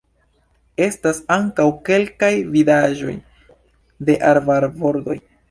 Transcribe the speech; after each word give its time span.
Estas 0.85 1.19
ankaŭ 1.35 1.65
kelkaj 1.89 2.31
vidaĵoj 2.57 3.15
de 4.09 4.19
arbarbordoj. 4.33 5.21